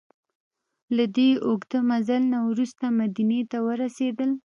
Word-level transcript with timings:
له 0.95 1.05
دې 1.15 1.29
اوږده 1.45 1.79
مزل 1.89 2.23
نه 2.33 2.39
وروسته 2.49 2.83
مدینې 2.99 3.41
ته 3.51 3.57
ورسېدل. 3.67 4.29